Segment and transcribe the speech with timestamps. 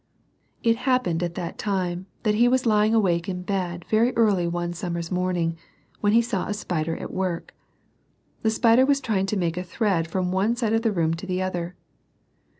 [0.63, 4.73] It happened at that time that he was lying awake in bed very early one
[4.73, 5.59] summer's morning,
[5.99, 7.53] when he saw a spider at work.
[8.41, 11.27] The spider was trying to make a thread from one side of the room to
[11.27, 11.75] the other.